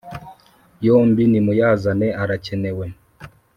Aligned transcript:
yombi 0.85 1.23
nimuyazane 1.31 2.07
arakenewe 2.21 2.85